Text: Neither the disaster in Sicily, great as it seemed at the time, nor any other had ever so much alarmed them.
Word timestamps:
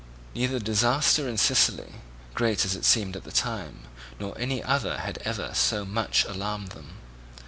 Neither 0.33 0.57
the 0.57 0.65
disaster 0.65 1.29
in 1.29 1.37
Sicily, 1.37 1.93
great 2.33 2.65
as 2.65 2.73
it 2.75 2.85
seemed 2.85 3.15
at 3.15 3.23
the 3.23 3.31
time, 3.31 3.81
nor 4.19 4.35
any 4.35 4.63
other 4.63 4.97
had 4.97 5.19
ever 5.19 5.51
so 5.53 5.85
much 5.85 6.25
alarmed 6.25 6.69
them. 6.69 6.95